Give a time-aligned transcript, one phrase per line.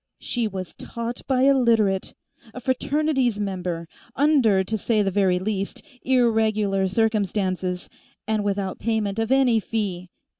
[0.17, 2.15] "She was taught by a Literate,
[2.55, 7.87] a Fraternities member, under, to say the very least, irregular circumstances,
[8.27, 10.09] and without payment of any fee.